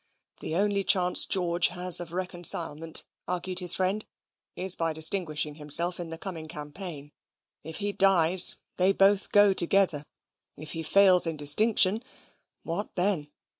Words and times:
"The 0.39 0.55
only 0.55 0.83
chance 0.83 1.27
George 1.27 1.67
has 1.67 1.99
of 1.99 2.11
reconcilement," 2.11 3.03
argued 3.27 3.59
his 3.59 3.75
friend, 3.75 4.03
"is 4.55 4.73
by 4.73 4.93
distinguishing 4.93 5.53
himself 5.53 5.99
in 5.99 6.09
the 6.09 6.17
coming 6.17 6.47
campaign. 6.47 7.11
If 7.61 7.75
he 7.77 7.91
dies 7.91 8.55
they 8.77 8.93
both 8.93 9.31
go 9.31 9.53
together. 9.53 10.07
If 10.57 10.71
he 10.71 10.81
fails 10.81 11.27
in 11.27 11.37
distinction 11.37 12.03
what 12.63 12.95
then? 12.95 13.27